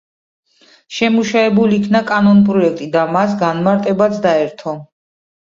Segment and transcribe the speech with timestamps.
[0.99, 4.77] შემუშავებულ იქნა კანონპროექტი და მას განმარტებაც დაერთო.